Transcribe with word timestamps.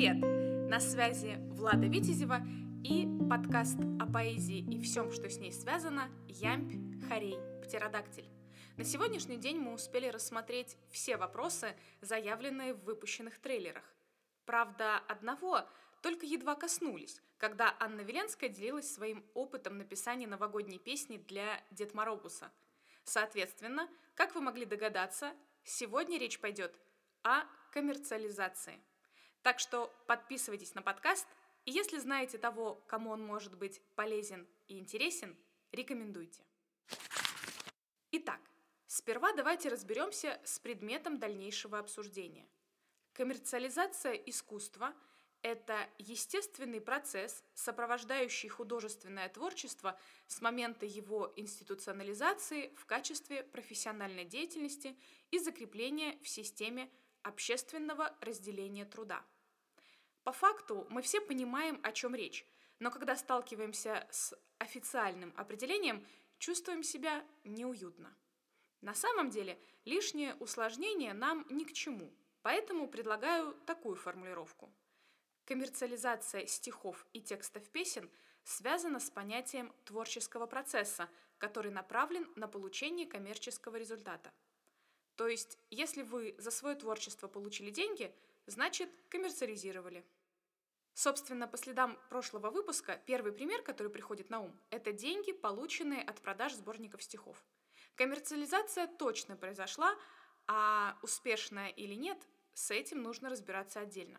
Привет! 0.00 0.70
На 0.70 0.80
связи 0.80 1.36
Влада 1.50 1.86
Витязева 1.86 2.40
и 2.82 3.06
подкаст 3.28 3.78
о 4.00 4.10
поэзии 4.10 4.60
и 4.60 4.80
всем, 4.80 5.12
что 5.12 5.28
с 5.28 5.36
ней 5.36 5.52
связано 5.52 6.08
«Ямпь, 6.26 6.72
Харей, 7.06 7.36
Птеродактиль». 7.62 8.26
На 8.78 8.84
сегодняшний 8.84 9.36
день 9.36 9.58
мы 9.58 9.74
успели 9.74 10.06
рассмотреть 10.06 10.78
все 10.90 11.18
вопросы, 11.18 11.76
заявленные 12.00 12.72
в 12.72 12.82
выпущенных 12.84 13.40
трейлерах. 13.40 13.84
Правда, 14.46 15.00
одного 15.06 15.68
только 16.00 16.24
едва 16.24 16.54
коснулись, 16.54 17.20
когда 17.36 17.76
Анна 17.78 18.00
Веленская 18.00 18.48
делилась 18.48 18.90
своим 18.90 19.22
опытом 19.34 19.76
написания 19.76 20.26
новогодней 20.26 20.78
песни 20.78 21.18
для 21.18 21.62
Дед 21.72 21.92
Моробуса. 21.92 22.50
Соответственно, 23.04 23.86
как 24.14 24.34
вы 24.34 24.40
могли 24.40 24.64
догадаться, 24.64 25.34
сегодня 25.62 26.18
речь 26.18 26.40
пойдет 26.40 26.74
о 27.22 27.42
коммерциализации. 27.70 28.80
Так 29.42 29.58
что 29.58 29.92
подписывайтесь 30.06 30.74
на 30.74 30.82
подкаст, 30.82 31.26
и 31.64 31.72
если 31.72 31.98
знаете 31.98 32.36
того, 32.36 32.82
кому 32.86 33.10
он 33.10 33.24
может 33.24 33.56
быть 33.56 33.80
полезен 33.94 34.46
и 34.68 34.78
интересен, 34.78 35.36
рекомендуйте. 35.72 36.42
Итак, 38.12 38.40
сперва 38.86 39.32
давайте 39.32 39.68
разберемся 39.68 40.40
с 40.44 40.58
предметом 40.58 41.18
дальнейшего 41.18 41.78
обсуждения. 41.78 42.46
Коммерциализация 43.12 44.12
искусства– 44.14 44.94
это 45.42 45.88
естественный 45.98 46.80
процесс, 46.80 47.42
сопровождающий 47.54 48.50
художественное 48.50 49.28
творчество 49.30 49.98
с 50.26 50.42
момента 50.42 50.84
его 50.84 51.32
институционализации 51.36 52.74
в 52.76 52.84
качестве 52.84 53.42
профессиональной 53.42 54.26
деятельности 54.26 54.98
и 55.30 55.38
закрепления 55.38 56.18
в 56.22 56.28
системе 56.28 56.90
общественного 57.22 58.16
разделения 58.20 58.84
труда. 58.84 59.24
По 60.24 60.32
факту 60.32 60.86
мы 60.90 61.02
все 61.02 61.20
понимаем, 61.20 61.80
о 61.82 61.92
чем 61.92 62.14
речь, 62.14 62.46
но 62.78 62.90
когда 62.90 63.16
сталкиваемся 63.16 64.06
с 64.10 64.34
официальным 64.58 65.32
определением, 65.36 66.06
чувствуем 66.38 66.82
себя 66.82 67.24
неуютно. 67.44 68.14
На 68.80 68.94
самом 68.94 69.30
деле 69.30 69.58
лишнее 69.84 70.34
усложнение 70.36 71.12
нам 71.12 71.46
ни 71.50 71.64
к 71.64 71.72
чему, 71.72 72.12
поэтому 72.42 72.88
предлагаю 72.88 73.54
такую 73.66 73.96
формулировку. 73.96 74.72
Коммерциализация 75.44 76.46
стихов 76.46 77.06
и 77.12 77.20
текстов 77.20 77.68
песен 77.70 78.10
связана 78.44 79.00
с 79.00 79.10
понятием 79.10 79.72
творческого 79.84 80.46
процесса, 80.46 81.08
который 81.38 81.72
направлен 81.72 82.30
на 82.36 82.48
получение 82.48 83.06
коммерческого 83.06 83.76
результата– 83.76 84.32
то 85.20 85.28
есть, 85.28 85.58
если 85.68 86.00
вы 86.00 86.34
за 86.38 86.50
свое 86.50 86.74
творчество 86.74 87.28
получили 87.28 87.68
деньги, 87.68 88.10
значит, 88.46 88.88
коммерциализировали. 89.10 90.02
Собственно, 90.94 91.46
по 91.46 91.58
следам 91.58 91.98
прошлого 92.08 92.48
выпуска, 92.48 92.98
первый 93.04 93.32
пример, 93.32 93.60
который 93.60 93.92
приходит 93.92 94.30
на 94.30 94.40
ум, 94.40 94.58
это 94.70 94.92
деньги, 94.92 95.32
полученные 95.32 96.00
от 96.00 96.22
продаж 96.22 96.54
сборников 96.54 97.02
стихов. 97.02 97.44
Коммерциализация 97.96 98.86
точно 98.86 99.36
произошла, 99.36 99.94
а 100.46 100.98
успешная 101.02 101.68
или 101.68 101.92
нет, 101.92 102.26
с 102.54 102.70
этим 102.70 103.02
нужно 103.02 103.28
разбираться 103.28 103.80
отдельно. 103.80 104.18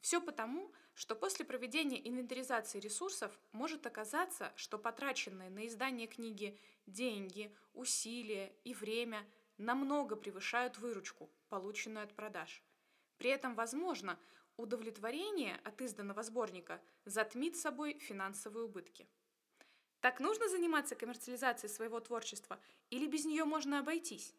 Все 0.00 0.20
потому, 0.20 0.72
что 0.94 1.16
после 1.16 1.44
проведения 1.44 2.08
инвентаризации 2.08 2.78
ресурсов 2.78 3.36
может 3.50 3.84
оказаться, 3.84 4.52
что 4.54 4.78
потраченные 4.78 5.50
на 5.50 5.66
издание 5.66 6.06
книги 6.06 6.56
деньги, 6.86 7.52
усилия 7.74 8.54
и 8.62 8.74
время 8.74 9.26
намного 9.58 10.16
превышают 10.16 10.78
выручку, 10.78 11.30
полученную 11.48 12.04
от 12.04 12.14
продаж. 12.14 12.62
При 13.16 13.30
этом, 13.30 13.54
возможно, 13.54 14.18
удовлетворение 14.56 15.56
от 15.64 15.80
изданного 15.80 16.22
сборника 16.22 16.80
затмит 17.04 17.56
собой 17.56 17.98
финансовые 17.98 18.64
убытки. 18.64 19.08
Так 20.00 20.20
нужно 20.20 20.48
заниматься 20.48 20.94
коммерциализацией 20.94 21.72
своего 21.72 22.00
творчества 22.00 22.60
или 22.90 23.06
без 23.06 23.24
нее 23.24 23.44
можно 23.44 23.78
обойтись? 23.78 24.34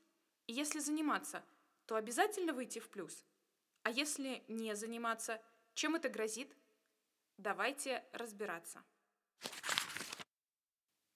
И 0.45 0.53
если 0.53 0.79
заниматься, 0.79 1.43
то 1.85 1.95
обязательно 1.95 2.53
выйти 2.53 2.79
в 2.79 2.89
плюс. 2.89 3.25
А 3.83 3.89
если 3.89 4.43
не 4.47 4.75
заниматься, 4.75 5.41
чем 5.73 5.95
это 5.95 6.09
грозит? 6.09 6.55
Давайте 7.37 8.03
разбираться. 8.13 8.83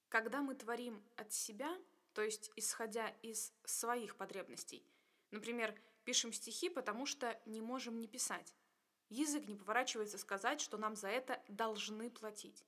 Когда 0.09 0.41
мы 0.41 0.55
творим 0.55 1.01
от 1.15 1.31
себя– 1.31 1.77
то 2.13 2.21
есть 2.21 2.51
исходя 2.55 3.07
из 3.21 3.53
своих 3.63 4.17
потребностей. 4.17 4.85
Например, 5.31 5.73
пишем 6.03 6.33
стихи, 6.33 6.69
потому 6.69 7.05
что 7.05 7.39
не 7.45 7.61
можем 7.61 7.99
не 7.99 8.07
писать. 8.07 8.55
Язык 9.09 9.47
не 9.47 9.55
поворачивается 9.55 10.17
сказать, 10.17 10.61
что 10.61 10.77
нам 10.77 10.95
за 10.95 11.09
это 11.09 11.41
должны 11.47 12.09
платить. 12.09 12.65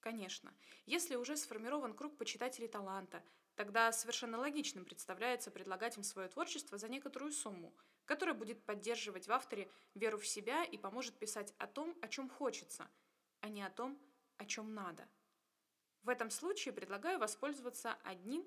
Конечно, 0.00 0.54
если 0.86 1.16
уже 1.16 1.36
сформирован 1.36 1.94
круг 1.94 2.16
почитателей 2.16 2.68
таланта, 2.68 3.24
тогда 3.56 3.90
совершенно 3.90 4.38
логичным 4.38 4.84
представляется 4.84 5.50
предлагать 5.50 5.96
им 5.96 6.04
свое 6.04 6.28
творчество 6.28 6.78
за 6.78 6.88
некоторую 6.88 7.32
сумму, 7.32 7.74
которая 8.04 8.36
будет 8.36 8.64
поддерживать 8.64 9.26
в 9.26 9.32
авторе 9.32 9.68
веру 9.94 10.18
в 10.18 10.26
себя 10.26 10.64
и 10.64 10.78
поможет 10.78 11.18
писать 11.18 11.52
о 11.58 11.66
том, 11.66 11.96
о 12.00 12.08
чем 12.08 12.28
хочется, 12.28 12.88
а 13.40 13.48
не 13.48 13.62
о 13.62 13.70
том, 13.70 13.98
о 14.36 14.46
чем 14.46 14.74
надо– 14.74 15.08
в 16.02 16.08
этом 16.08 16.30
случае 16.30 16.72
предлагаю 16.72 17.18
воспользоваться 17.18 17.94
одним 18.04 18.44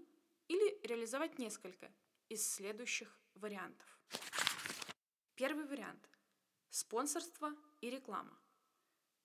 или 0.47 0.79
реализовать 0.85 1.39
несколько 1.39 1.91
из 2.29 2.50
следующих 2.50 3.19
вариантов. 3.35 4.00
Первый 5.35 5.66
вариант– 5.66 6.09
спонсорство 6.69 7.56
и 7.81 7.89
реклама. 7.89 8.38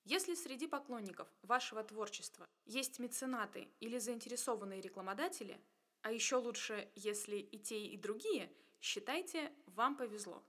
Если 0.05 0.35
среди 0.35 0.67
поклонников 0.67 1.29
вашего 1.43 1.83
творчества 1.83 2.47
есть 2.65 2.99
меценаты 2.99 3.69
или 3.81 3.99
заинтересованные 3.99 4.81
рекламодатели, 4.81 5.61
а 6.03 6.13
еще 6.13 6.37
лучше, 6.37 6.91
если 6.95 7.37
и 7.37 7.59
те, 7.59 7.85
и 7.87 7.97
другие, 7.97 8.53
считайте, 8.81 9.53
вам 9.67 9.97
повезло. 9.97 10.45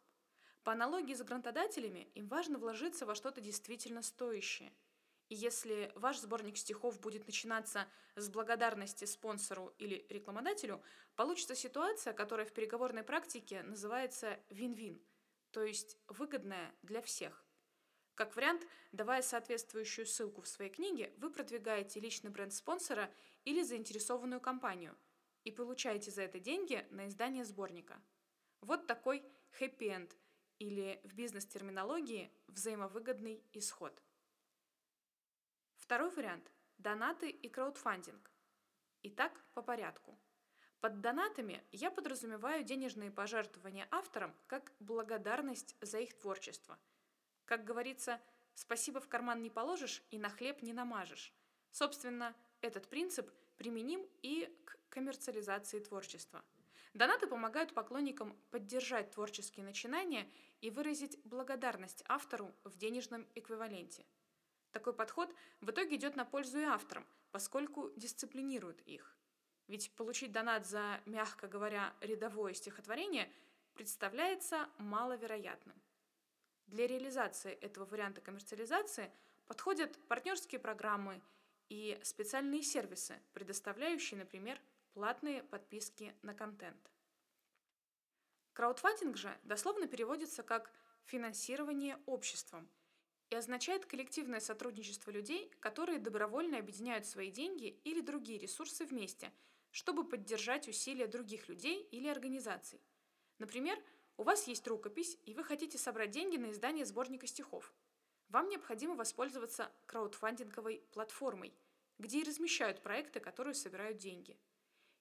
По 0.63 0.73
аналогии 0.73 1.15
с 1.15 1.23
грантодателями, 1.23 2.11
им 2.13 2.27
важно 2.27 2.59
вложиться 2.59 3.05
во 3.05 3.15
что-то 3.15 3.41
действительно 3.41 4.01
стоящее– 4.01 4.71
и 5.29 5.35
если 5.35 5.91
ваш 5.95 6.19
сборник 6.19 6.57
стихов 6.57 6.99
будет 7.01 7.25
начинаться 7.25 7.87
с 8.15 8.29
благодарности 8.29 9.05
спонсору 9.05 9.73
или 9.77 10.05
рекламодателю, 10.09 10.81
получится 11.15 11.55
ситуация, 11.55 12.13
которая 12.13 12.45
в 12.45 12.53
переговорной 12.53 13.03
практике 13.03 13.63
называется 13.63 14.39
вин-вин, 14.49 15.01
то 15.51 15.63
есть 15.63 15.97
выгодная 16.07 16.73
для 16.81 17.01
всех. 17.01 17.45
Как 18.15 18.35
вариант, 18.35 18.65
давая 18.91 19.21
соответствующую 19.21 20.07
ссылку 20.07 20.41
в 20.41 20.47
своей 20.47 20.71
книге, 20.71 21.13
вы 21.17 21.29
продвигаете 21.29 21.99
личный 21.99 22.31
бренд 22.31 22.53
спонсора 22.53 23.11
или 23.43 23.61
заинтересованную 23.61 24.41
компанию 24.41 24.97
и 25.43 25.51
получаете 25.51 26.09
за 26.09 26.23
это 26.23 26.39
деньги 26.39 26.87
на 26.89 27.07
издание 27.07 27.45
сборника. 27.45 28.01
Вот 28.61 28.87
такой 28.87 29.23
хэппи-энд 29.51 30.15
или 30.57 30.99
в 31.03 31.13
бизнес-терминологии 31.13 32.31
взаимовыгодный 32.47 33.43
исход– 33.53 34.01
Второй 35.87 36.09
вариант– 36.09 36.51
донаты 36.79 37.29
и 37.29 37.47
краудфандинг. 37.47 38.29
Итак, 39.03 39.31
по 39.53 39.61
порядку. 39.61 40.19
Под 40.81 40.99
донатами 40.99 41.63
я 41.71 41.91
подразумеваю 41.91 42.65
денежные 42.65 43.09
пожертвования 43.09 43.87
авторам 43.89 44.35
как 44.47 44.73
благодарность 44.81 45.77
за 45.79 45.99
их 45.99 46.13
творчество. 46.17 46.77
Как 47.45 47.63
говорится, 47.63 48.19
спасибо 48.53 48.99
в 48.99 49.07
карман 49.07 49.41
не 49.41 49.49
положишь 49.49 50.03
и 50.11 50.19
на 50.19 50.27
хлеб 50.27 50.61
не 50.61 50.73
намажешь. 50.73 51.33
Собственно, 51.71 52.35
этот 52.59 52.89
принцип 52.89 53.31
применим 53.55 54.05
и 54.21 54.53
к 54.65 54.77
коммерциализации 54.89 55.79
творчества. 55.79 56.43
Донаты 56.95 57.27
помогают 57.27 57.73
поклонникам 57.73 58.35
поддержать 58.51 59.11
творческие 59.11 59.63
начинания 59.63 60.29
и 60.59 60.69
выразить 60.69 61.17
благодарность 61.23 62.03
автору 62.09 62.53
в 62.65 62.75
денежном 62.75 63.25
эквиваленте– 63.35 64.05
такой 64.71 64.93
подход 64.93 65.33
в 65.61 65.69
итоге 65.69 65.95
идет 65.95 66.15
на 66.15 66.25
пользу 66.25 66.59
и 66.59 66.63
авторам, 66.63 67.05
поскольку 67.31 67.91
дисциплинирует 67.95 68.81
их. 68.81 69.15
Ведь 69.67 69.91
получить 69.95 70.31
донат 70.31 70.65
за, 70.65 71.01
мягко 71.05 71.47
говоря, 71.47 71.93
рядовое 72.01 72.53
стихотворение 72.53 73.31
представляется 73.73 74.69
маловероятным. 74.77 75.75
Для 76.67 76.87
реализации 76.87 77.53
этого 77.53 77.85
варианта 77.85 78.21
коммерциализации 78.21 79.11
подходят 79.45 79.97
партнерские 80.07 80.59
программы 80.59 81.21
и 81.69 81.99
специальные 82.03 82.63
сервисы, 82.63 83.21
предоставляющие, 83.33 84.17
например, 84.17 84.59
платные 84.93 85.43
подписки 85.43 86.15
на 86.21 86.33
контент. 86.33 86.91
Краудфандинг 88.53 89.17
же 89.17 89.37
дословно 89.43 89.87
переводится 89.87 90.43
как 90.43 90.71
«финансирование 91.05 91.99
обществом», 92.05 92.67
и 93.29 93.35
означает 93.35 93.85
коллективное 93.85 94.39
сотрудничество 94.39 95.11
людей, 95.11 95.51
которые 95.59 95.99
добровольно 95.99 96.57
объединяют 96.57 97.05
свои 97.05 97.29
деньги 97.29 97.79
или 97.83 98.01
другие 98.01 98.39
ресурсы 98.39 98.85
вместе, 98.85 99.31
чтобы 99.71 100.07
поддержать 100.07 100.67
усилия 100.67 101.07
других 101.07 101.49
людей 101.49 101.83
или 101.91 102.07
организаций. 102.07 102.81
Например, 103.37 103.77
у 104.17 104.23
вас 104.23 104.47
есть 104.47 104.67
рукопись, 104.67 105.17
и 105.25 105.33
вы 105.33 105.43
хотите 105.43 105.77
собрать 105.77 106.11
деньги 106.11 106.37
на 106.37 106.51
издание 106.51 106.85
сборника 106.85 107.27
стихов. 107.27 107.73
Вам 108.29 108.49
необходимо 108.49 108.95
воспользоваться 108.95 109.71
краудфандинговой 109.85 110.83
платформой, 110.91 111.53
где 111.97 112.21
и 112.21 112.23
размещают 112.23 112.81
проекты, 112.81 113.19
которые 113.19 113.53
собирают 113.53 113.97
деньги. 113.97 114.37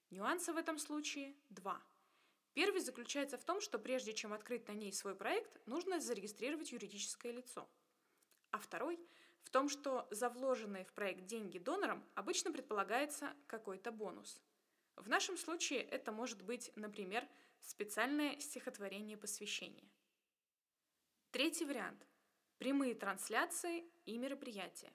Нюансы 0.09 0.53
в 0.53 0.57
этом 0.57 0.77
случае 0.77 1.35
два. 1.49 1.81
Первый 2.53 2.81
заключается 2.81 3.37
в 3.37 3.43
том, 3.43 3.59
что 3.59 3.77
прежде 3.77 4.13
чем 4.13 4.33
открыть 4.33 4.67
на 4.67 4.73
ней 4.73 4.93
свой 4.93 5.15
проект, 5.15 5.59
нужно 5.67 5.99
зарегистрировать 5.99 6.71
юридическое 6.71 7.31
лицо. 7.31 7.69
А 8.51 8.59
второй 8.59 8.99
в 9.41 9.49
том, 9.49 9.69
что 9.69 10.07
за 10.11 10.29
вложенные 10.29 10.83
в 10.83 10.91
проект 10.93 11.25
деньги 11.25 11.57
донорам 11.57 12.03
обычно 12.15 12.51
предполагается 12.51 13.33
какой-то 13.47 13.91
бонус. 13.91 14.41
В 14.95 15.07
нашем 15.07 15.37
случае 15.37 15.83
это 15.83 16.11
может 16.11 16.41
быть, 16.41 16.71
например, 16.75 17.27
специальное 17.61 18.39
стихотворение 18.39 19.15
посвящения. 19.15 19.87
Третий 21.31 21.65
вариант– 21.65 22.05
прямые 22.57 22.95
трансляции 22.95 23.85
и 24.05 24.17
мероприятия. 24.17 24.91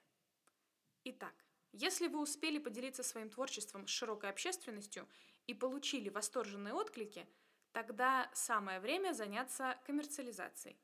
Итак, 1.05 1.33
если 1.71 2.07
вы 2.07 2.21
успели 2.21 2.59
поделиться 2.59 3.01
своим 3.01 3.29
творчеством 3.29 3.87
с 3.87 3.89
широкой 3.89 4.29
общественностью 4.29 5.07
и 5.47 5.53
получили 5.53 6.09
восторженные 6.09 6.73
отклики, 6.73 7.27
тогда 7.71 8.29
самое 8.33 8.79
время 8.79 9.13
заняться 9.13 9.79
коммерциализацией. 9.85 10.77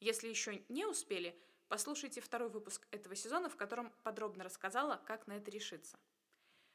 Если 0.00 0.28
еще 0.28 0.64
не 0.68 0.86
успели, 0.86 1.38
послушайте 1.70 2.20
второй 2.20 2.50
выпуск 2.50 2.84
этого 2.90 3.14
сезона, 3.14 3.48
в 3.48 3.54
котором 3.54 3.92
подробно 4.02 4.42
рассказала, 4.42 5.00
как 5.06 5.28
на 5.28 5.34
это 5.34 5.52
решиться. 5.52 5.98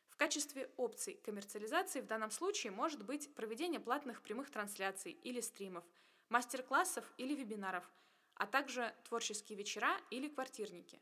В 0.07 0.15
качестве 0.15 0.71
опций 0.77 1.19
коммерциализации 1.21 1.99
в 1.99 2.07
данном 2.07 2.31
случае 2.31 2.71
может 2.71 3.03
быть 3.03 3.35
проведение 3.35 3.81
платных 3.81 4.21
прямых 4.21 4.49
трансляций 4.49 5.11
или 5.11 5.41
стримов, 5.41 5.83
мастер-классов 6.29 7.03
или 7.17 7.35
вебинаров, 7.35 7.83
а 8.35 8.47
также 8.47 8.95
творческие 9.03 9.57
вечера 9.57 9.97
или 10.11 10.29
квартирники. 10.29 11.01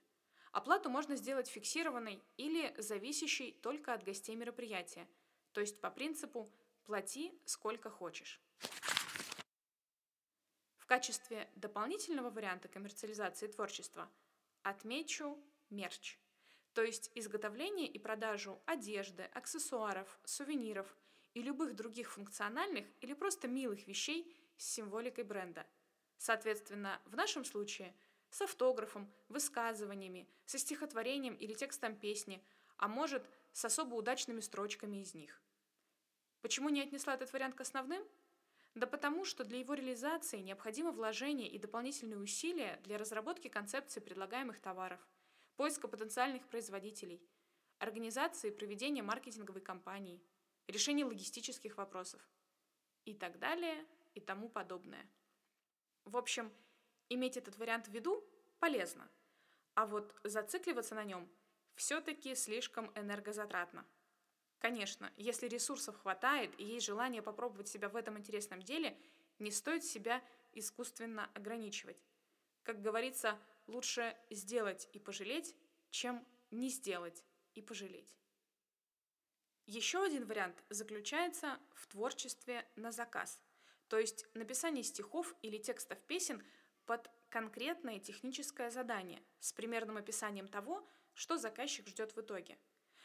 Оплату 0.52 0.90
можно 0.90 1.16
сделать 1.16 1.48
фиксированной 1.48 2.20
или 2.38 2.74
зависящей 2.80 3.52
только 3.52 3.94
от 3.94 4.04
гостей 4.04 4.36
мероприятия, 4.36 5.08
то 5.52 5.62
есть 5.62 5.80
по 5.80 5.92
принципу 5.92 6.52
«плати 6.86 7.40
сколько 7.46 7.92
хочешь». 7.92 8.43
В 10.84 10.86
качестве 10.86 11.50
дополнительного 11.56 12.30
варианта 12.30 12.68
коммерциализации 12.68 13.48
творчества 13.48 14.12
отмечу 14.64 15.42
мерч– 15.70 16.20
то 16.74 16.82
есть 16.82 17.12
изготовление 17.16 17.88
и 17.88 18.00
продажу 18.00 18.62
одежды, 18.66 19.24
аксессуаров, 19.34 20.20
сувениров 20.24 20.98
и 21.34 21.42
любых 21.42 21.76
других 21.76 22.12
функциональных 22.12 22.86
или 23.02 23.14
просто 23.14 23.48
милых 23.48 23.88
вещей 23.88 24.36
с 24.58 24.66
символикой 24.66 25.24
бренда. 25.24 25.66
Соответственно, 26.18 27.00
в 27.06 27.16
нашем 27.16 27.46
случае 27.46 27.96
с 28.30 28.42
автографом, 28.42 29.12
высказываниями, 29.30 30.28
со 30.46 30.58
стихотворением 30.58 31.36
или 31.36 31.54
текстом 31.54 31.96
песни, 31.96 32.44
а 32.78 32.88
может, 32.88 33.30
с 33.52 33.64
особо 33.66 33.96
удачными 33.96 34.42
строчками 34.42 34.98
из 34.98 35.14
них. 35.14 35.42
Почему 36.42 36.70
не 36.70 36.82
отнесла 36.82 37.14
этот 37.14 37.32
вариант 37.32 37.56
к 37.56 37.62
основным? 37.62 38.04
Да 38.76 38.88
потому, 38.88 39.24
что 39.24 39.44
для 39.44 39.60
его 39.60 39.76
реализации 39.76 40.40
необходимо 40.40 40.92
вложение 40.92 41.48
и 41.48 41.60
дополнительные 41.60 42.18
усилия 42.18 42.80
для 42.84 42.98
разработки 42.98 43.48
концепции 43.48 44.00
предлагаемых 44.00 44.60
товаров– 44.60 45.00
поиска 45.56 45.88
потенциальных 45.88 46.48
производителей, 46.48 47.22
организации 47.78 48.48
и 48.48 48.56
проведения 48.56 49.04
маркетинговой 49.04 49.62
кампании, 49.62 50.24
решения 50.68 51.06
логистических 51.06 51.78
вопросов 51.78 52.22
и 53.06 53.14
так 53.14 53.38
далее 53.38 53.86
и 54.16 54.20
тому 54.20 54.50
подобное. 54.50 55.08
В 56.06 56.18
общем, 56.18 56.52
иметь 57.10 57.38
этот 57.38 57.58
вариант 57.58 57.88
в 57.88 57.92
виду 57.92 58.24
полезно, 58.60 59.08
а 59.76 59.86
вот 59.86 60.16
зацикливаться 60.24 60.96
на 60.96 61.04
нем 61.04 61.30
все-таки 61.76 62.34
слишком 62.36 62.92
энергозатратно. 62.96 63.86
Конечно, 64.64 65.12
если 65.18 65.50
ресурсов 65.50 65.98
хватает 65.98 66.58
и 66.58 66.64
есть 66.64 66.86
желание 66.86 67.22
попробовать 67.22 67.68
себя 67.68 67.90
в 67.90 67.98
этом 67.98 68.18
интересном 68.18 68.62
деле, 68.62 68.98
не 69.38 69.52
стоит 69.52 69.84
себя 69.84 70.24
искусственно 70.54 71.30
ограничивать. 71.34 72.02
Как 72.64 72.82
говорится, 72.82 73.38
лучше 73.68 74.16
сделать 74.30 74.88
и 74.94 75.00
пожалеть, 75.00 75.54
чем 75.90 76.26
не 76.50 76.70
сделать 76.70 77.26
и 77.56 77.62
пожалеть. 77.62 78.16
Еще 79.66 80.02
один 80.02 80.26
вариант 80.26 80.64
заключается 80.70 81.60
в 81.74 81.86
творчестве 81.88 82.66
на 82.78 82.94
заказ, 82.94 83.42
то 83.90 84.00
есть 84.00 84.26
написание 84.34 84.86
стихов 84.86 85.36
или 85.42 85.58
текстов 85.58 86.00
песен 86.04 86.42
под 86.86 87.12
конкретное 87.28 88.00
техническое 88.00 88.72
задание 88.72 89.22
с 89.42 89.52
примерным 89.52 89.98
описанием 89.98 90.48
того, 90.48 90.88
что 91.16 91.36
заказчик 91.36 91.86
ждет 91.90 92.16
в 92.16 92.22
итоге. 92.22 92.58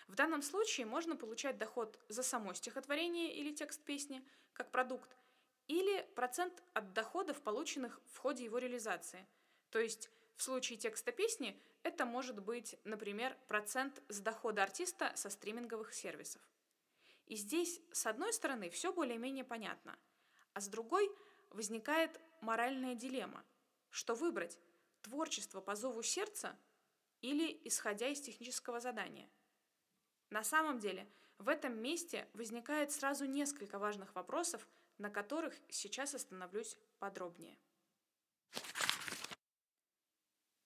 В 0.09 0.15
данном 0.15 0.43
случае 0.43 0.87
можно 0.87 1.17
получать 1.17 1.59
доход 1.59 1.99
за 2.09 2.23
само 2.23 2.55
стихотворение 2.55 3.35
или 3.35 3.55
текст 3.55 3.85
песни 3.85 4.27
как 4.55 4.71
продукт, 4.71 5.17
или 5.69 6.03
процент 6.17 6.63
от 6.73 6.95
доходов, 6.95 7.41
полученных 7.43 8.01
в 8.07 8.17
ходе 8.19 8.45
его 8.45 8.59
реализации. 8.59 9.27
То 9.71 9.79
есть 9.79 10.11
в 10.37 10.43
случае 10.43 10.79
текста 10.79 11.13
песни 11.13 11.61
это 11.83 12.07
может 12.07 12.41
быть, 12.43 12.77
например, 12.85 13.37
процент 13.49 14.03
с 14.09 14.21
дохода 14.21 14.63
артиста 14.63 15.13
со 15.15 15.29
стриминговых 15.29 15.93
сервисов. 15.93 16.41
И 17.27 17.37
здесь, 17.37 17.81
с 17.93 18.07
одной 18.07 18.33
стороны, 18.33 18.71
все 18.71 18.93
более-менее 18.93 19.45
понятно, 19.45 19.99
а 20.55 20.61
с 20.63 20.69
другой 20.69 21.11
возникает 21.51 22.19
моральная 22.41 22.95
дилемма. 22.95 23.45
Что 23.91 24.15
выбрать? 24.15 24.59
Творчество 25.03 25.61
по 25.61 25.75
зову 25.75 26.03
сердца 26.03 26.59
или 27.21 27.61
исходя 27.65 28.09
из 28.09 28.21
технического 28.23 28.81
задания? 28.81 29.29
На 30.31 30.45
самом 30.45 30.79
деле, 30.79 31.09
в 31.39 31.49
этом 31.49 31.81
месте 31.81 32.29
возникает 32.35 32.93
сразу 32.93 33.25
несколько 33.25 33.79
важных 33.79 34.15
вопросов, 34.15 34.67
на 34.99 35.11
которых 35.11 35.55
сейчас 35.69 36.15
остановлюсь 36.15 36.77
подробнее. 36.99 37.57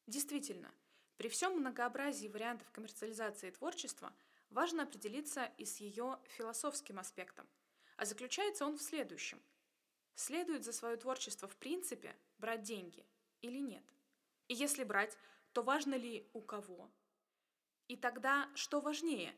Действительно, 0.06 0.73
при 1.17 1.29
всем 1.29 1.59
многообразии 1.59 2.29
вариантов 2.29 2.70
коммерциализации 2.70 3.50
творчества 3.50 4.12
важно 4.50 4.82
определиться 4.82 5.53
и 5.56 5.65
с 5.65 5.76
ее 5.76 6.19
философским 6.25 6.99
аспектом, 6.99 7.47
а 7.97 8.05
заключается 8.05 8.67
он 8.67 8.79
в 8.79 8.82
следующем. 8.82 9.41
Следует 10.15 10.65
за 10.65 10.73
свое 10.73 10.97
творчество 10.97 11.49
в 11.49 11.56
принципе 11.56 12.17
брать 12.39 12.63
деньги 12.63 13.06
или 13.41 13.58
нет? 13.58 13.84
И 14.48 14.55
если 14.55 14.84
брать, 14.84 15.17
то 15.53 15.63
важно 15.63 15.94
ли 15.94 16.29
у 16.32 16.41
кого? 16.41 16.91
И 17.89 17.96
тогда 17.96 18.51
что 18.55 18.81
важнее? 18.81 19.34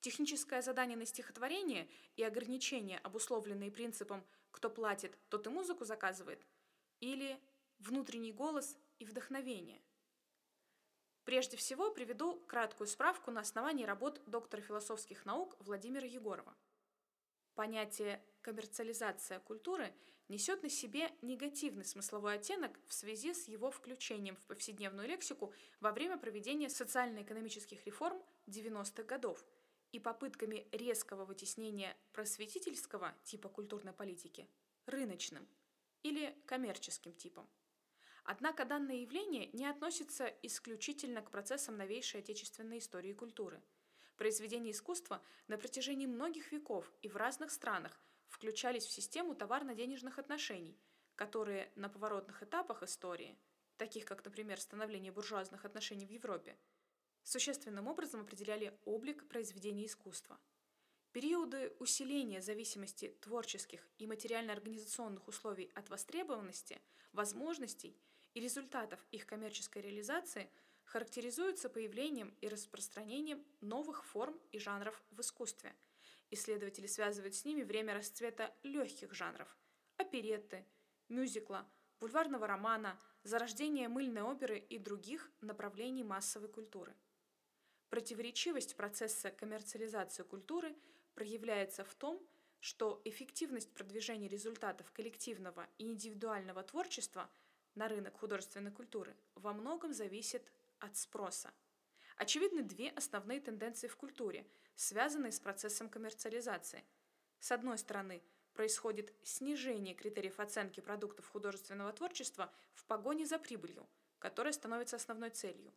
Техническое 0.00 0.62
задание 0.62 0.96
на 0.96 1.06
стихотворение 1.06 1.88
и 2.16 2.22
ограничения, 2.22 2.98
обусловленные 2.98 3.70
принципом 3.70 4.24
«кто 4.50 4.70
платит, 4.70 5.16
тот 5.28 5.46
и 5.46 5.50
музыку 5.50 5.84
заказывает» 5.84 6.44
или 7.00 7.40
внутренний 7.78 8.32
голос 8.32 8.76
и 8.98 9.04
вдохновение– 9.04 9.80
Прежде 11.30 11.56
всего 11.56 11.92
приведу 11.92 12.40
краткую 12.48 12.88
справку 12.88 13.30
на 13.30 13.42
основании 13.42 13.84
работ 13.84 14.20
доктора 14.26 14.62
философских 14.62 15.24
наук 15.24 15.54
Владимира 15.60 16.04
Егорова. 16.04 16.56
Понятие 17.54 18.20
«коммерциализация 18.40 19.38
культуры» 19.38 19.94
несет 20.28 20.62
на 20.64 20.68
себе 20.68 21.12
негативный 21.22 21.84
смысловой 21.84 22.34
оттенок 22.34 22.72
в 22.86 22.94
связи 22.94 23.32
с 23.32 23.48
его 23.48 23.70
включением 23.70 24.34
в 24.34 24.46
повседневную 24.46 25.06
лексику 25.06 25.52
во 25.78 25.92
время 25.92 26.16
проведения 26.16 26.68
социально-экономических 26.68 27.84
реформ 27.86 28.20
90-х 28.48 29.04
годов 29.04 29.44
и 29.92 29.98
попытками 29.98 30.66
резкого 30.72 31.24
вытеснения 31.24 31.96
просветительского 32.12 33.14
типа 33.24 33.48
культурной 33.48 33.92
политики 33.92 34.48
рыночным 34.86 35.46
или 36.02 36.36
коммерческим 36.46 37.12
типом. 37.12 37.48
Однако 38.24 38.64
данное 38.64 38.96
явление 38.96 39.50
не 39.52 39.66
относится 39.66 40.26
исключительно 40.42 41.22
к 41.22 41.30
процессам 41.30 41.76
новейшей 41.76 42.20
отечественной 42.20 42.78
истории 42.78 43.10
и 43.10 43.14
культуры. 43.14 43.62
Произведения 44.16 44.72
искусства 44.72 45.22
на 45.48 45.56
протяжении 45.56 46.06
многих 46.06 46.52
веков 46.52 46.92
и 47.02 47.08
в 47.08 47.16
разных 47.16 47.50
странах 47.50 48.00
включались 48.28 48.84
в 48.84 48.92
систему 48.92 49.34
товарно-денежных 49.34 50.18
отношений, 50.18 50.78
которые 51.16 51.72
на 51.74 51.88
поворотных 51.88 52.42
этапах 52.42 52.82
истории, 52.82 53.38
таких 53.76 54.04
как, 54.04 54.24
например, 54.24 54.60
становление 54.60 55.10
буржуазных 55.10 55.64
отношений 55.64 56.06
в 56.06 56.10
Европе, 56.10 56.56
существенным 57.22 57.88
образом 57.88 58.20
определяли 58.20 58.78
облик 58.84 59.28
произведений 59.28 59.86
искусства. 59.86 60.38
Периоды 61.12 61.74
усиления 61.80 62.40
зависимости 62.40 63.16
творческих 63.20 63.88
и 63.98 64.06
материально-организационных 64.06 65.26
условий 65.28 65.70
от 65.74 65.90
востребованности, 65.90 66.80
возможностей– 67.12 67.96
и 68.34 68.40
результатов 68.40 69.04
их 69.10 69.26
коммерческой 69.26 69.82
реализации 69.82 70.50
характеризуются 70.84 71.68
появлением 71.68 72.34
и 72.40 72.48
распространением 72.48 73.44
новых 73.60 74.04
форм 74.04 74.38
и 74.50 74.58
жанров 74.58 75.02
в 75.10 75.20
искусстве. 75.20 75.74
Исследователи 76.30 76.86
связывают 76.86 77.34
с 77.34 77.44
ними 77.44 77.62
время 77.62 77.94
расцвета 77.94 78.54
легких 78.62 79.14
жанров– 79.14 79.56
оперетты, 79.96 80.64
мюзикла, 81.08 81.68
бульварного 81.98 82.46
романа, 82.46 82.98
зарождения 83.24 83.88
мыльной 83.88 84.22
оперы 84.22 84.58
и 84.58 84.78
других 84.78 85.30
направлений 85.40 86.04
массовой 86.04 86.48
культуры. 86.48 86.94
Противоречивость 87.90 88.76
процесса 88.76 89.32
коммерциализации 89.32 90.22
культуры 90.22 90.76
проявляется 91.14 91.84
в 91.84 91.92
том, 91.94 92.24
что 92.60 93.02
эффективность 93.04 93.74
продвижения 93.74 94.28
результатов 94.28 94.92
коллективного 94.92 95.66
и 95.76 95.86
индивидуального 95.86 96.62
творчества 96.62 97.28
на 97.74 97.88
рынок 97.88 98.16
художественной 98.16 98.70
культуры 98.70 99.16
во 99.34 99.52
многом 99.52 99.92
зависит 99.92 100.52
от 100.78 100.96
спроса. 100.96 101.52
Очевидны 102.16 102.62
две 102.62 102.90
основные 102.90 103.40
тенденции 103.40 103.88
в 103.88 103.96
культуре, 103.96 104.46
связанные 104.76 105.32
с 105.32 105.40
процессом 105.40 105.88
коммерциализации. 105.88 106.84
С 107.40 107.50
одной 107.50 107.76
стороны, 107.76 108.22
происходит 108.52 109.12
снижение 109.24 109.94
критериев 109.94 110.38
оценки 110.38 110.80
продуктов 110.80 111.26
художественного 111.28 111.92
творчества 111.92 112.52
в 112.74 112.84
погоне 112.84 113.26
за 113.26 113.38
прибылью, 113.38 113.88
которая 114.20 114.52
становится 114.52 114.96
основной 114.96 115.30
целью. 115.30 115.72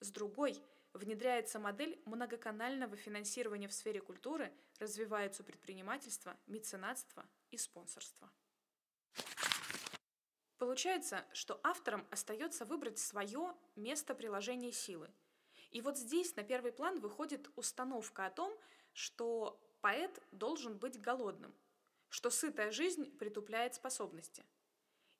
С 0.00 0.10
другой– 0.10 0.62
внедряется 0.96 1.58
модель 1.58 2.00
многоканального 2.04 2.96
финансирования 2.96 3.68
в 3.68 3.72
сфере 3.72 4.00
культуры, 4.00 4.52
развивается 4.78 5.44
предпринимательство, 5.44 6.36
меценатство 6.46 7.26
и 7.50 7.58
спонсорство. 7.58 8.30
Получается, 10.58 11.24
что 11.32 11.60
авторам 11.62 12.06
остается 12.10 12.64
выбрать 12.64 12.98
свое 12.98 13.54
место 13.76 14.14
приложения 14.14 14.72
силы. 14.72 15.10
И 15.70 15.80
вот 15.80 15.98
здесь 15.98 16.34
на 16.36 16.42
первый 16.42 16.72
план 16.72 17.00
выходит 17.00 17.50
установка 17.56 18.26
о 18.26 18.30
том, 18.30 18.58
что 18.92 19.60
поэт 19.82 20.22
должен 20.32 20.78
быть 20.78 21.00
голодным, 21.00 21.54
что 22.08 22.30
сытая 22.30 22.70
жизнь 22.70 23.10
притупляет 23.18 23.74
способности. 23.74 24.44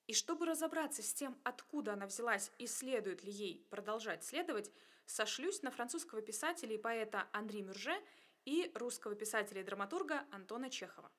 И 0.07 0.15
чтобы 0.15 0.47
разобраться 0.47 1.03
с 1.03 1.13
тем, 1.13 1.37
откуда 1.43 1.95
она 1.95 2.07
взялась 2.07 2.53
и 2.59 2.67
следует 2.67 3.25
ли 3.25 3.33
ей 3.33 3.67
продолжать 3.71 4.25
следовать, 4.25 4.71
сошлюсь 5.05 5.63
на 5.63 5.71
французского 5.71 6.23
писателя 6.23 6.75
и 6.75 6.79
поэта 6.79 7.29
Анри 7.33 7.63
Мюрже 7.63 8.01
и 8.45 8.71
русского 8.75 9.17
писателя 9.17 9.63
и 9.63 9.65
драматурга 9.65 10.25
Антона 10.31 10.71
Чехова. 10.71 11.11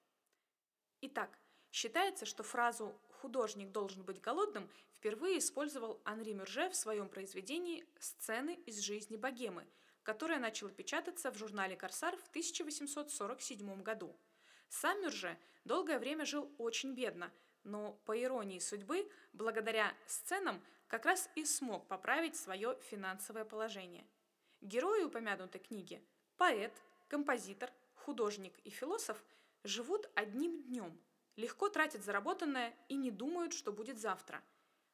Итак, 1.01 1.37
считается, 1.71 2.25
что 2.25 2.43
фразу 2.43 2.99
«художник 3.09 3.71
должен 3.71 4.03
быть 4.03 4.21
голодным» 4.21 4.69
впервые 4.93 5.39
использовал 5.39 6.01
Анри 6.05 6.33
Мюрже 6.33 6.69
в 6.69 6.75
своем 6.75 7.09
произведении 7.09 7.85
«Сцены 7.99 8.55
из 8.65 8.79
жизни 8.79 9.17
богемы», 9.17 9.67
которое 10.03 10.39
начало 10.39 10.71
печататься 10.71 11.29
в 11.31 11.37
журнале 11.37 11.75
«Корсар» 11.75 12.15
в 12.15 12.29
1847 12.29 13.83
году. 13.83 14.17
Сам 14.69 15.01
Мюрже 15.01 15.37
долгое 15.65 15.99
время 15.99 16.25
жил 16.25 16.49
очень 16.57 16.93
бедно, 16.93 17.31
но, 17.67 17.99
по 18.05 18.19
иронии 18.19 18.59
судьбы, 18.59 19.09
благодаря 19.33 19.93
сценам 20.07 20.63
как 20.87 21.05
раз 21.05 21.29
и 21.35 21.43
смог 21.43 21.85
поправить 21.87 22.37
свое 22.37 22.77
финансовое 22.89 23.43
положение. 23.43 24.07
Герои 24.61 25.03
упомянутой 25.03 25.59
книги– 25.59 26.01
поэт, 26.37 26.73
композитор, 27.09 27.69
художник 27.95 28.57
и 28.63 28.69
философ– 28.69 29.21
живут 29.63 30.09
одним 30.15 30.63
днем, 30.63 30.97
легко 31.35 31.67
тратят 31.67 32.03
заработанное 32.03 32.73
и 32.87 32.95
не 32.95 33.11
думают, 33.11 33.53
что 33.53 33.73
будет 33.73 33.99
завтра. 33.99 34.41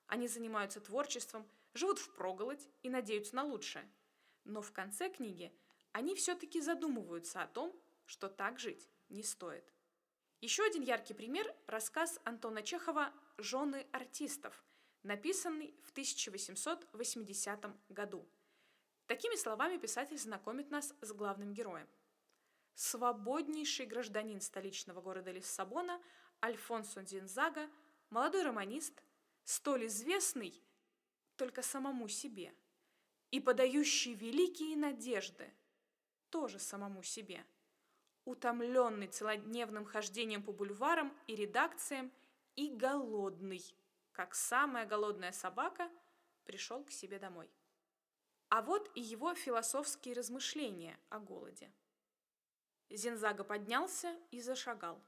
Они 0.07 0.27
занимаются 0.27 0.81
творчеством, 0.81 1.47
живут 1.75 1.99
в 1.99 2.15
проголодь 2.15 2.67
и 2.81 2.89
надеются 2.89 3.35
на 3.35 3.43
лучшее. 3.43 3.87
Но 4.45 4.63
в 4.63 4.71
конце 4.71 5.09
книги 5.09 5.53
они 5.91 6.15
все-таки 6.15 6.59
задумываются 6.59 7.43
о 7.43 7.47
том, 7.47 7.79
что 8.05 8.29
так 8.29 8.59
жить 8.59 8.89
не 9.09 9.21
стоит. 9.21 9.71
Еще 10.43 10.65
один 10.65 10.83
яркий 10.83 11.13
пример– 11.13 11.55
рассказ 11.67 12.19
Антона 12.25 12.63
Чехова 12.63 13.13
«Жены 13.37 13.87
артистов», 13.93 14.61
написанный 15.01 15.73
в 15.85 15.91
1880 15.91 17.65
году. 17.87 18.27
Такими 19.07 19.37
словами 19.37 19.77
писатель 19.77 20.17
знакомит 20.17 20.69
нас 20.69 20.93
с 20.99 21.13
главным 21.13 21.53
героем. 21.53 21.87
Свободнейший 22.75 23.85
гражданин 23.85 24.41
столичного 24.41 24.99
города 24.99 25.31
Лиссабона 25.31 26.01
Альфонсо 26.43 27.03
Динзага, 27.03 27.69
молодой 28.09 28.43
романист, 28.43 29.01
столь 29.45 29.87
известный 29.87 30.61
только 31.37 31.61
самому 31.61 32.09
себе 32.09 32.53
и 33.31 33.39
подающий 33.39 34.13
великие 34.13 34.75
надежды 34.75 35.53
тоже 36.29 36.59
самому 36.59 37.01
себе, 37.01 37.45
утомленный 38.25 39.07
целодневным 39.07 39.85
хождением 39.85 40.43
по 40.43 40.51
бульварам 40.51 41.13
и 41.27 41.35
редакциям 41.35 42.11
и 42.55 42.69
голодный– 42.69 43.63
как 44.13 44.35
самая 44.35 44.85
голодная 44.85 45.31
собака, 45.31 45.89
пришел 46.45 46.83
к 46.83 46.91
себе 46.91 47.19
домой. 47.19 47.49
А 48.49 48.61
вот 48.61 48.89
и 48.95 49.01
его 49.01 49.33
философские 49.33 50.13
размышления 50.13 50.97
о 51.09 51.19
голоде. 51.19 51.71
Зензага 52.89 53.43
поднялся 53.43 54.15
и 54.29 54.39
зашагал. 54.39 55.01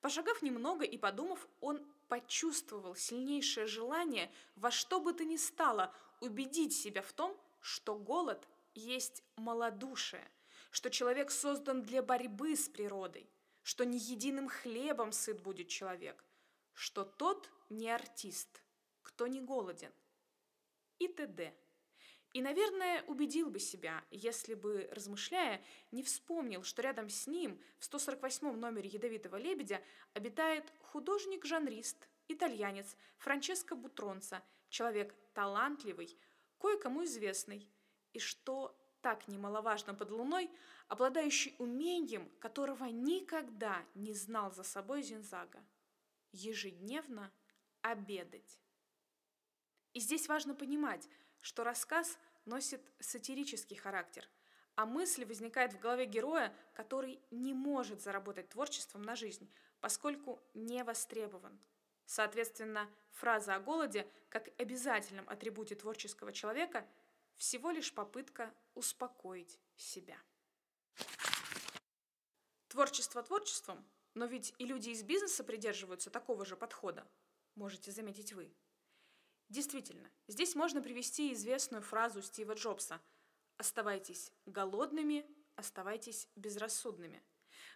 Пошагав 0.00 0.40
немного 0.40 0.84
и 0.84 0.96
подумав, 0.96 1.46
он 1.60 1.86
почувствовал 2.08 2.94
сильнейшее 2.94 3.66
желание 3.66 4.32
во 4.56 4.70
что 4.70 5.00
бы 5.00 5.12
то 5.12 5.24
ни 5.24 5.36
стало 5.36 5.94
убедить 6.20 6.74
себя 6.74 7.02
в 7.02 7.12
том, 7.12 7.38
что 7.60 7.94
голод 7.94 8.48
есть 8.74 9.22
малодушие, 9.36 10.26
что 10.70 10.90
человек 10.90 11.30
создан 11.30 11.82
для 11.82 12.02
борьбы 12.02 12.56
с 12.56 12.68
природой, 12.68 13.30
что 13.62 13.84
не 13.84 13.98
единым 13.98 14.48
хлебом 14.48 15.12
сыт 15.12 15.40
будет 15.40 15.68
человек, 15.68 16.24
что 16.72 17.04
тот 17.04 17.50
не 17.68 17.90
артист, 17.90 18.62
кто 19.02 19.26
не 19.26 19.40
голоден 19.40 19.92
и 20.98 21.08
т.д. 21.08 21.52
И, 22.32 22.42
наверное, 22.42 23.02
убедил 23.08 23.50
бы 23.50 23.58
себя, 23.58 24.04
если 24.12 24.54
бы, 24.54 24.88
размышляя, 24.92 25.64
не 25.90 26.04
вспомнил, 26.04 26.62
что 26.62 26.80
рядом 26.82 27.08
с 27.08 27.26
ним 27.26 27.60
в 27.78 27.84
148 27.84 28.52
номере 28.52 28.88
«Ядовитого 28.88 29.36
лебедя» 29.36 29.82
обитает 30.12 30.72
художник-жанрист, 30.78 32.08
итальянец 32.28 32.96
Франческо 33.18 33.74
Бутронца, 33.74 34.44
человек 34.68 35.12
талантливый, 35.34 36.16
кое-кому 36.60 37.02
известный, 37.04 37.68
и 38.12 38.20
что 38.20 38.79
так 39.02 39.28
немаловажно 39.28 39.94
под 39.94 40.10
луной, 40.10 40.50
обладающий 40.88 41.54
умением, 41.58 42.30
которого 42.40 42.84
никогда 42.86 43.84
не 43.94 44.12
знал 44.12 44.52
за 44.52 44.62
собой 44.62 45.02
Зинзага 45.02 45.62
ежедневно 46.32 47.32
обедать. 47.82 48.58
И 49.92 50.00
здесь 50.00 50.28
важно 50.28 50.54
понимать, 50.54 51.08
что 51.40 51.64
рассказ 51.64 52.18
носит 52.44 52.80
сатирический 53.00 53.76
характер, 53.76 54.28
а 54.76 54.86
мысль 54.86 55.24
возникает 55.24 55.72
в 55.72 55.80
голове 55.80 56.06
героя, 56.06 56.54
который 56.74 57.20
не 57.30 57.52
может 57.52 58.00
заработать 58.00 58.48
творчеством 58.50 59.02
на 59.02 59.16
жизнь, 59.16 59.50
поскольку 59.80 60.40
не 60.54 60.84
востребован. 60.84 61.58
Соответственно, 62.06 62.88
фраза 63.12 63.54
о 63.54 63.60
голоде 63.60 64.06
как 64.28 64.48
обязательном 64.58 65.28
атрибуте 65.28 65.74
творческого 65.74 66.32
человека 66.32 66.86
всего 67.40 67.70
лишь 67.70 67.94
попытка 67.94 68.54
успокоить 68.74 69.58
себя. 69.74 70.18
Творчество 72.68 73.22
творчеством, 73.22 73.82
но 74.12 74.26
ведь 74.26 74.52
и 74.58 74.66
люди 74.66 74.90
из 74.90 75.02
бизнеса 75.02 75.42
придерживаются 75.42 76.10
такого 76.10 76.44
же 76.44 76.54
подхода, 76.54 77.10
можете 77.54 77.92
заметить 77.92 78.34
вы. 78.34 78.54
Действительно, 79.48 80.10
здесь 80.28 80.54
можно 80.54 80.82
привести 80.82 81.32
известную 81.32 81.82
фразу 81.82 82.20
Стива 82.20 82.52
Джобса 82.52 83.00
«Оставайтесь 83.56 84.32
голодными, 84.44 85.26
оставайтесь 85.56 86.28
безрассудными». 86.36 87.22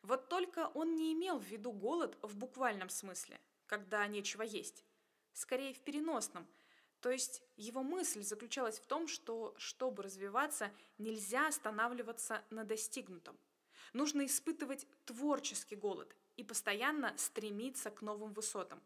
Вот 0.02 0.28
только 0.28 0.68
он 0.74 0.94
не 0.94 1.14
имел 1.14 1.38
в 1.38 1.44
виду 1.44 1.72
голод 1.72 2.18
в 2.20 2.36
буквальном 2.36 2.90
смысле, 2.90 3.40
когда 3.64 4.06
нечего 4.06 4.42
есть, 4.42 4.84
скорее 5.32 5.72
в 5.72 5.80
переносном, 5.80 6.46
то 7.04 7.10
есть 7.10 7.42
его 7.58 7.82
мысль 7.82 8.22
заключалась 8.22 8.78
в 8.78 8.86
том, 8.86 9.08
что, 9.08 9.54
чтобы 9.58 10.02
развиваться, 10.02 10.72
нельзя 10.96 11.48
останавливаться 11.48 12.42
на 12.48 12.64
достигнутом. 12.64 13.38
Нужно 13.92 14.24
испытывать 14.24 14.86
творческий 15.04 15.76
голод 15.76 16.16
и 16.38 16.44
постоянно 16.44 17.12
стремиться 17.18 17.90
к 17.90 18.00
новым 18.00 18.32
высотам. 18.32 18.82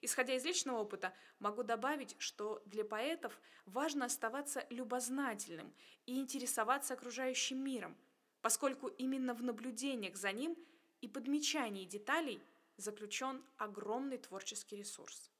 Исходя 0.00 0.34
из 0.34 0.46
личного 0.46 0.78
опыта, 0.78 1.12
могу 1.40 1.62
добавить, 1.62 2.16
что 2.18 2.62
для 2.64 2.86
поэтов 2.86 3.38
важно 3.66 4.06
оставаться 4.06 4.66
любознательным 4.70 5.70
и 6.06 6.18
интересоваться 6.20 6.94
окружающим 6.94 7.62
миром, 7.62 7.98
поскольку 8.40 8.88
именно 8.88 9.34
в 9.34 9.42
наблюдениях 9.42 10.16
за 10.16 10.32
ним 10.32 10.56
и 11.02 11.06
подмечании 11.06 11.84
деталей 11.84 12.42
заключен 12.78 13.44
огромный 13.58 14.16
творческий 14.16 14.76
ресурс. 14.76 15.30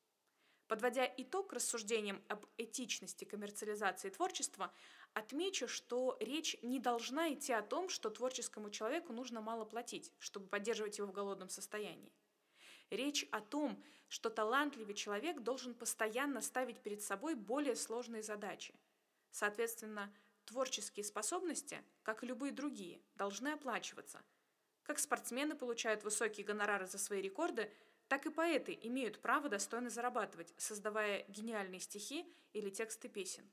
Подводя 0.68 1.10
итог 1.16 1.54
рассуждениям 1.54 2.22
об 2.28 2.44
этичности 2.58 3.24
коммерциализации 3.24 4.10
творчества, 4.10 4.70
отмечу, 5.14 5.66
что 5.66 6.18
речь 6.20 6.58
не 6.60 6.78
должна 6.78 7.32
идти 7.32 7.54
о 7.54 7.62
том, 7.62 7.88
что 7.88 8.10
творческому 8.10 8.70
человеку 8.70 9.14
нужно 9.14 9.40
мало 9.40 9.64
платить, 9.64 10.12
чтобы 10.18 10.46
поддерживать 10.46 10.98
его 10.98 11.08
в 11.08 11.12
голодном 11.12 11.48
состоянии. 11.48 12.12
Речь 12.90 13.26
о 13.32 13.40
том, 13.40 13.82
что 14.08 14.28
талантливый 14.28 14.94
человек 14.94 15.40
должен 15.40 15.74
постоянно 15.74 16.42
ставить 16.42 16.80
перед 16.82 17.02
собой 17.02 17.34
более 17.34 17.74
сложные 17.74 18.22
задачи. 18.22 18.74
Соответственно, 19.30 20.14
творческие 20.44 21.04
способности, 21.04 21.82
как 22.02 22.22
и 22.22 22.26
любые 22.26 22.52
другие, 22.52 23.00
должны 23.14 23.48
оплачиваться. 23.48 24.22
Как 24.82 24.98
спортсмены 24.98 25.54
получают 25.54 26.04
высокие 26.04 26.46
гонорары 26.46 26.86
за 26.86 26.98
свои 26.98 27.22
рекорды, 27.22 27.70
так 28.08 28.26
и 28.26 28.30
поэты 28.30 28.78
имеют 28.82 29.20
право 29.20 29.48
достойно 29.48 29.90
зарабатывать, 29.90 30.52
создавая 30.56 31.24
гениальные 31.28 31.80
стихи 31.80 32.26
или 32.52 32.70
тексты 32.70 33.08
песен. 33.08 33.48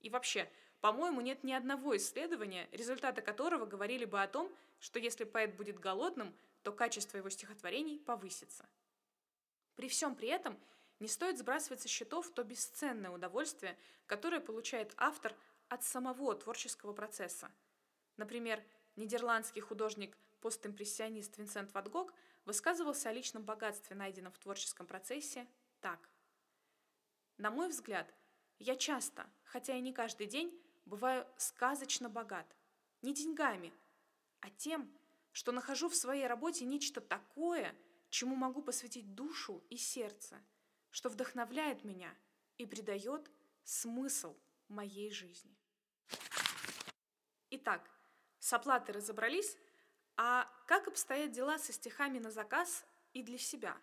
И 0.00 0.10
вообще, 0.10 0.50
по-моему, 0.80 1.20
нет 1.20 1.44
ни 1.44 1.52
одного 1.52 1.96
исследования, 1.96 2.68
результаты 2.72 3.22
которого 3.22 3.64
говорили 3.64 4.04
бы 4.04 4.20
о 4.20 4.28
том, 4.28 4.52
что 4.80 4.98
если 4.98 5.24
поэт 5.24 5.54
будет 5.54 5.78
голодным, 5.78 6.34
то 6.62 6.72
качество 6.72 7.16
его 7.16 7.30
стихотворений 7.30 7.98
повысится. 8.00 8.68
При 9.76 9.88
всем 9.88 10.16
при 10.16 10.28
этом 10.28 10.58
не 10.98 11.08
стоит 11.08 11.38
сбрасывать 11.38 11.80
со 11.80 11.88
счетов 11.88 12.30
то 12.30 12.42
бесценное 12.42 13.10
удовольствие, 13.10 13.76
которое 14.06 14.40
получает 14.40 14.92
автор 14.96 15.34
от 15.68 15.84
самого 15.84 16.34
творческого 16.34 16.92
процесса. 16.92 17.50
Например, 18.16 18.62
нидерландский 18.96 19.60
художник-постимпрессионист 19.60 21.36
Винсент 21.38 21.72
Ван 21.74 21.88
Гог 21.88 22.14
высказывался 22.46 23.10
о 23.10 23.12
личном 23.12 23.42
богатстве, 23.42 23.94
найденном 23.96 24.32
в 24.32 24.38
творческом 24.38 24.86
процессе, 24.86 25.46
так. 25.80 26.08
На 27.36 27.50
мой 27.50 27.68
взгляд, 27.68 28.12
я 28.58 28.76
часто, 28.76 29.26
хотя 29.44 29.76
и 29.76 29.80
не 29.80 29.92
каждый 29.92 30.26
день, 30.26 30.58
бываю 30.86 31.26
сказочно 31.36 32.08
богат. 32.08 32.46
Не 33.02 33.12
деньгами, 33.12 33.74
а 34.40 34.48
тем, 34.50 34.90
что 35.32 35.52
нахожу 35.52 35.88
в 35.88 35.96
своей 35.96 36.26
работе 36.26 36.64
нечто 36.64 37.00
такое, 37.00 37.74
чему 38.08 38.36
могу 38.36 38.62
посвятить 38.62 39.14
душу 39.14 39.62
и 39.68 39.76
сердце, 39.76 40.40
что 40.90 41.10
вдохновляет 41.10 41.84
меня 41.84 42.14
и 42.56 42.64
придает 42.64 43.30
смысл 43.64 44.34
моей 44.68 45.10
жизни. 45.10 45.54
Итак, 47.50 47.90
с 48.38 48.52
оплатой 48.52 48.94
разобрались, 48.94 49.56
а 50.16 50.50
как 50.66 50.88
обстоят 50.88 51.32
дела 51.32 51.58
со 51.58 51.72
стихами 51.72 52.18
на 52.18 52.30
заказ 52.30 52.84
и 53.12 53.22
для 53.22 53.38
себя? 53.38 53.76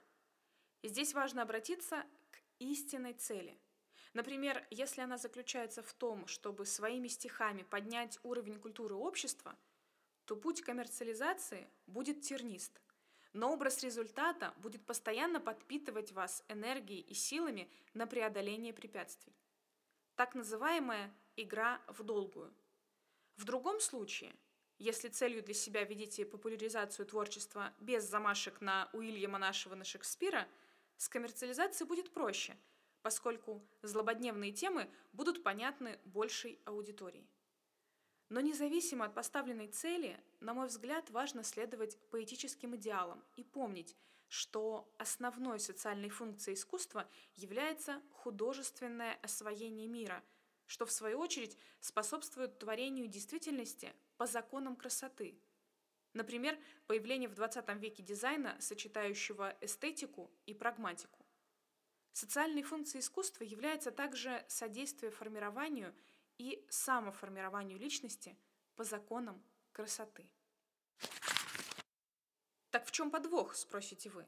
здесь 0.86 1.14
важно 1.14 1.44
обратиться 1.44 2.04
к 2.32 2.40
истинной 2.60 3.14
цели. 3.14 3.58
Например, 4.14 4.66
если 4.70 5.02
она 5.02 5.18
заключается 5.18 5.82
в 5.82 5.94
том, 5.94 6.28
чтобы 6.28 6.66
своими 6.66 7.08
стихами 7.08 7.64
поднять 7.64 8.20
уровень 8.24 8.60
культуры 8.60 8.96
общества– 8.96 9.56
то 10.26 10.36
путь 10.36 10.62
коммерциализации 10.62 11.68
будет 11.88 12.22
тернист. 12.22 12.82
Но 13.34 13.52
образ 13.52 13.84
результата 13.84 14.54
будет 14.58 14.86
постоянно 14.86 15.40
подпитывать 15.40 16.12
вас 16.12 16.44
энергией 16.48 17.02
и 17.02 17.14
силами 17.14 17.70
на 17.94 18.06
преодоление 18.06 18.74
препятствий. 18.74 19.34
Так 20.16 20.36
называемая 20.36 21.12
игра 21.36 21.82
в 21.88 22.04
долгую. 22.04 22.54
В 23.36 23.46
другом 23.46 23.80
случае, 23.80 24.36
если 24.80 25.10
целью 25.10 25.44
для 25.44 25.54
себя 25.54 25.84
видите 25.84 26.26
популяризацию 26.26 27.06
творчества 27.06 27.74
без 27.80 28.04
замашек 28.10 28.62
на 28.62 28.90
Уильяма 28.94 29.38
нашего 29.38 29.76
на 29.76 29.84
Шекспира, 29.84 30.48
с 30.98 31.10
коммерциализацией 31.10 31.88
будет 31.88 32.12
проще, 32.12 32.58
поскольку 33.02 33.66
злободневные 33.82 34.52
темы 34.52 34.90
будут 35.12 35.44
понятны 35.44 36.00
большей 36.06 36.60
аудитории. 36.66 37.28
Но 38.30 38.42
независимо 38.42 39.06
от 39.06 39.14
поставленной 39.14 39.68
цели, 39.68 40.20
на 40.40 40.54
мой 40.54 40.68
взгляд, 40.68 41.10
важно 41.12 41.44
следовать 41.44 42.00
поэтическим 42.10 42.76
идеалам 42.76 43.24
и 43.36 43.44
помнить, 43.44 43.96
что 44.28 44.92
основной 44.98 45.60
социальной 45.60 46.10
функцией 46.10 46.56
искусства 46.56 47.08
является 47.36 48.02
художественное 48.12 49.20
освоение 49.22 49.88
мира, 49.88 50.24
что 50.74 50.88
в 50.88 50.92
свою 50.92 51.20
очередь 51.20 51.56
способствует 51.80 52.58
творению 52.58 53.08
действительности 53.08 53.94
по 54.18 54.26
законам 54.26 54.76
красоты. 54.76 55.38
Например, 56.14 56.58
появление 56.88 57.30
в 57.30 57.36
20 57.36 57.70
веке 57.76 58.02
дизайна, 58.02 58.58
сочетающего 58.60 59.56
эстетику 59.62 60.32
и 60.48 60.56
прагматику. 60.56 61.24
Социальной 62.12 62.64
функцией 62.64 63.02
искусства 63.02 63.44
является 63.44 63.92
также 63.92 64.44
содействие 64.48 65.12
формированию– 65.12 65.96
и 66.40 66.66
самоформированию 66.70 67.78
личности 67.78 68.36
по 68.76 68.84
законам 68.84 69.42
красоты. 69.72 70.30
Так 72.72 72.88
в 72.88 72.92
чем 72.92 73.12
подвох, 73.12 73.56
спросите 73.56 74.10
вы? 74.10 74.26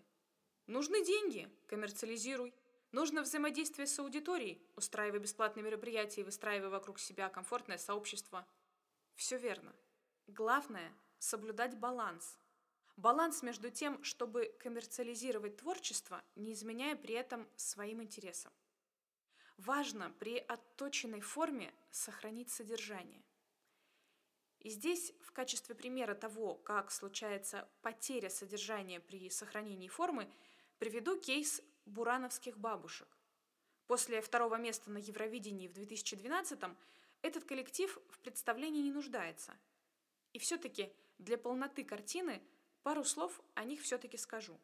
Нужны 0.68 1.04
деньги, 1.04 1.50
коммерциализируй. 1.68 2.54
Нужно 2.96 3.24
взаимодействие 3.24 3.88
с 3.88 4.00
аудиторией, 4.00 4.66
устраивая 4.78 5.20
бесплатные 5.20 5.66
мероприятия 5.66 6.22
и 6.22 6.24
выстраивая 6.24 6.70
вокруг 6.70 6.98
себя 6.98 7.28
комфортное 7.28 7.78
сообщество. 7.78 8.48
Все 9.16 9.38
верно. 9.38 9.76
Главное– 10.28 10.94
соблюдать 11.20 11.78
баланс. 11.78 12.40
Баланс 12.96 13.44
между 13.44 13.70
тем, 13.70 14.02
чтобы 14.02 14.56
коммерциализировать 14.62 15.58
творчество, 15.58 16.24
не 16.38 16.54
изменяя 16.54 16.96
при 16.96 17.16
этом 17.16 17.50
своим 17.58 18.02
интересам. 18.02 18.54
Важно 19.58 20.10
при 20.18 20.38
отточенной 20.38 21.20
форме 21.20 21.74
сохранить 21.92 22.50
содержание. 22.50 23.26
И 24.60 24.70
здесь 24.70 25.12
в 25.20 25.34
качестве 25.34 25.76
примера 25.76 26.16
того, 26.16 26.56
как 26.56 26.92
случается 26.92 27.68
потеря 27.82 28.30
содержания 28.30 29.02
при 29.02 29.30
сохранении 29.30 29.90
формы, 29.90 30.34
приведу 30.80 31.20
кейс 31.20 31.62
бурановских 31.86 32.58
бабушек. 32.58 33.08
После 33.88 34.22
второго 34.22 34.56
места 34.56 34.90
на 34.90 34.98
Евровидении 34.98 35.68
в 35.68 35.74
2012-м 35.74 36.76
этот 37.22 37.44
коллектив 37.44 37.98
в 38.10 38.20
представлении 38.20 38.82
не 38.82 38.92
нуждается. 38.92 39.54
И 40.34 40.40
все-таки 40.40 40.92
для 41.18 41.38
полноты 41.38 41.84
картины 41.84 42.42
пару 42.84 43.04
слов 43.04 43.42
о 43.54 43.64
них 43.64 43.82
все-таки 43.82 44.18
скажу. 44.18 44.60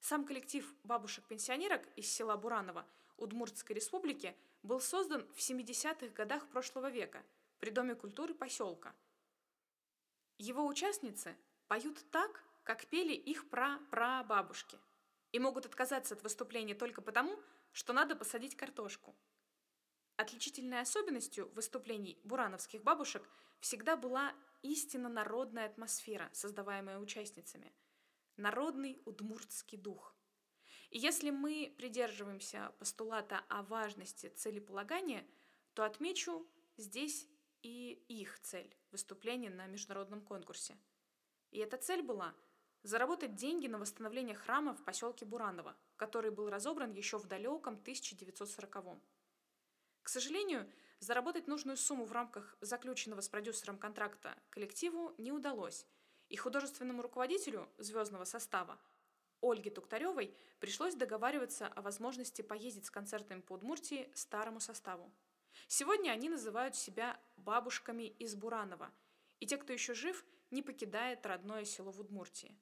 Сам 0.00 0.24
коллектив 0.24 0.74
бабушек-пенсионерок 0.84 1.86
из 1.96 2.10
села 2.10 2.36
Бураново– 2.36 2.86
Удмуртской 3.22 3.76
республики 3.76 4.36
был 4.64 4.80
создан 4.80 5.24
в 5.34 5.38
70-х 5.38 6.08
годах 6.08 6.48
прошлого 6.48 6.90
века 6.90 7.22
при 7.60 7.70
Доме 7.70 7.94
культуры 7.94 8.34
поселка. 8.34 8.92
Его 10.38 10.66
участницы 10.66 11.36
поют 11.68 12.04
так, 12.10 12.42
как 12.64 12.86
пели 12.86 13.12
их 13.12 13.48
пра-прабабушки, 13.48 14.76
и 15.32 15.38
могут 15.38 15.66
отказаться 15.66 16.14
от 16.14 16.22
выступления 16.22 16.74
только 16.74 17.02
потому, 17.02 17.38
что 17.72 17.92
надо 17.92 18.14
посадить 18.14 18.56
картошку. 18.56 19.16
Отличительной 20.16 20.80
особенностью 20.80 21.50
выступлений 21.54 22.20
бурановских 22.22 22.82
бабушек 22.82 23.28
всегда 23.60 23.96
была 23.96 24.34
истинно 24.62 25.08
народная 25.08 25.66
атмосфера, 25.66 26.30
создаваемая 26.32 26.98
участницами. 26.98 27.72
Народный 28.36 29.00
удмуртский 29.04 29.78
дух– 29.78 30.14
и 30.92 30.98
если 30.98 31.30
мы 31.30 31.74
придерживаемся 31.78 32.70
постулата 32.78 33.42
о 33.48 33.62
важности 33.62 34.28
целеполагания, 34.28 35.26
то 35.72 35.84
отмечу 35.84 36.46
здесь 36.76 37.26
и 37.62 37.92
их 38.08 38.38
цель– 38.40 38.76
выступление 38.90 39.50
на 39.50 39.66
международном 39.66 40.20
конкурсе. 40.20 40.76
И 41.50 41.60
эта 41.60 41.78
цель 41.78 42.02
была 42.02 42.34
заработать 42.82 43.34
деньги 43.34 43.66
на 43.66 43.78
восстановление 43.78 44.34
храма 44.34 44.74
в 44.74 44.84
поселке 44.84 45.24
Бураново, 45.24 45.76
который 45.96 46.30
был 46.30 46.50
разобран 46.50 46.92
еще 46.92 47.18
в 47.18 47.26
далеком 47.26 47.80
1940-м. 47.84 49.00
К 50.02 50.08
сожалению, 50.08 50.70
заработать 51.00 51.46
нужную 51.46 51.76
сумму 51.76 52.04
в 52.04 52.12
рамках 52.12 52.56
заключенного 52.60 53.20
с 53.20 53.28
продюсером 53.28 53.78
контракта 53.78 54.36
коллективу 54.50 55.14
не 55.18 55.32
удалось, 55.32 55.86
и 56.28 56.36
художественному 56.36 57.02
руководителю 57.02 57.68
звездного 57.78 58.24
состава– 58.24 58.80
Ольге 59.42 59.70
Туктаревой 59.70 60.34
пришлось 60.60 60.94
договариваться 60.94 61.66
о 61.66 61.82
возможности 61.82 62.42
поездить 62.42 62.86
с 62.86 62.90
концертами 62.90 63.40
по 63.40 63.54
Удмуртии 63.54 64.10
старому 64.14 64.60
составу. 64.60 65.12
Сегодня 65.66 66.12
они 66.12 66.30
называют 66.30 66.76
себя 66.76 67.20
бабушками 67.36 68.04
из 68.04 68.36
Буранова, 68.36 68.90
и 69.40 69.46
те, 69.46 69.56
кто 69.56 69.72
еще 69.72 69.94
жив, 69.94 70.24
не 70.50 70.62
покидает 70.62 71.26
родное 71.26 71.64
село 71.64 71.90
в 71.90 72.00
Удмуртии. 72.00 72.56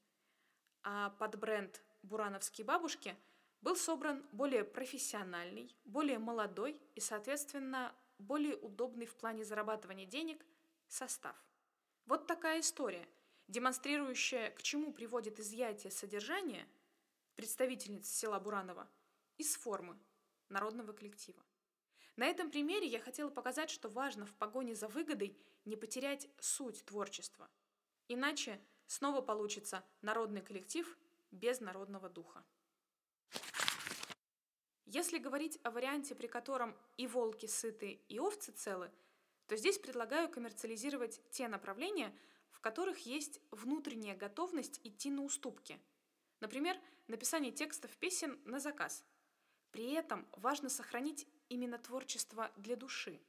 А 0.82 1.10
под 1.10 1.38
бренд 1.38 1.82
«Бурановские 2.02 2.64
бабушки» 2.64 3.16
был 3.60 3.76
собран 3.76 4.24
более 4.32 4.64
профессиональный, 4.64 5.76
более 5.84 6.18
молодой 6.18 6.80
и, 6.94 7.00
соответственно, 7.00 7.94
более 8.18 8.56
удобный 8.56 9.06
в 9.06 9.16
плане 9.16 9.44
зарабатывания 9.44 10.06
денег 10.06 10.44
состав. 10.88 11.36
Вот 12.06 12.26
такая 12.26 12.60
история– 12.60 13.08
демонстрирующая, 13.48 14.50
к 14.50 14.62
чему 14.62 14.92
приводит 14.92 15.40
изъятие 15.40 15.90
содержания 15.90 16.66
представительниц 17.34 18.08
села 18.08 18.38
Буранова 18.38 18.88
из 19.38 19.56
формы 19.56 19.98
народного 20.48 20.92
коллектива. 20.92 21.42
На 22.16 22.26
этом 22.26 22.50
примере 22.50 22.86
я 22.86 23.00
хотела 23.00 23.30
показать, 23.30 23.70
что 23.70 23.88
важно 23.88 24.26
в 24.26 24.34
погоне 24.34 24.74
за 24.74 24.88
выгодой 24.88 25.36
не 25.64 25.76
потерять 25.76 26.28
суть 26.38 26.84
творчества. 26.84 27.50
Иначе 28.08 28.60
снова 28.90 29.20
получится 29.20 29.84
народный 30.02 30.42
коллектив 30.42 30.98
без 31.30 31.60
народного 31.60 32.08
духа. 32.08 32.44
Если 34.84 35.18
говорить 35.18 35.60
о 35.62 35.70
варианте, 35.70 36.16
при 36.16 36.26
котором 36.26 36.76
и 36.96 37.06
волки 37.06 37.46
сыты, 37.46 38.00
и 38.08 38.18
овцы 38.18 38.50
целы, 38.50 38.90
то 39.46 39.56
здесь 39.56 39.78
предлагаю 39.78 40.28
коммерциализировать 40.28 41.20
те 41.30 41.46
направления, 41.46 42.12
в 42.50 42.58
которых 42.60 43.06
есть 43.06 43.40
внутренняя 43.52 44.16
готовность 44.16 44.80
идти 44.82 45.10
на 45.12 45.22
уступки. 45.22 45.80
Например, 46.40 46.76
написание 47.06 47.52
текстов 47.52 47.96
песен 47.96 48.40
на 48.44 48.58
заказ. 48.58 49.04
При 49.70 49.92
этом 49.92 50.26
важно 50.32 50.68
сохранить 50.68 51.28
именно 51.48 51.78
творчество 51.78 52.50
для 52.56 52.74
души. 52.74 53.20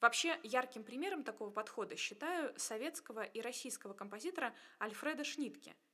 Вообще, 0.00 0.38
ярким 0.42 0.84
примером 0.84 1.24
такого 1.24 1.50
подхода 1.50 1.96
считаю 1.96 2.58
советского 2.58 3.22
и 3.22 3.40
российского 3.40 3.92
композитора 3.92 4.54
Альфреда 4.80 5.24
Шнитке– 5.24 5.74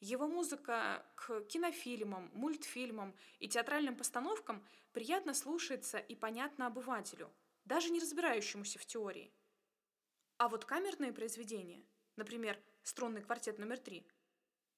его 0.00 0.28
музыка 0.28 1.06
к 1.14 1.40
кинофильмам, 1.42 2.30
мультфильмам 2.34 3.14
и 3.38 3.48
театральным 3.48 3.96
постановкам 3.96 4.62
приятно 4.92 5.32
слушается 5.32 5.98
и 5.98 6.14
понятна 6.14 6.66
обывателю, 6.66 7.32
даже 7.64 7.88
не 7.90 7.98
разбирающемуся 7.98 8.78
в 8.78 8.84
теории. 8.84 9.32
А 10.36 10.48
вот 10.48 10.66
камерные 10.66 11.12
произведения, 11.12 11.82
например, 12.16 12.60
струнный 12.82 13.22
квартет 13.22 13.58
номер 13.58 13.78
три, 13.78 14.06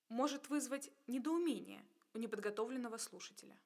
может 0.08 0.48
вызвать 0.48 0.90
недоумение 1.08 1.84
у 2.14 2.18
неподготовленного 2.18 2.96
слушателя. 2.96 3.58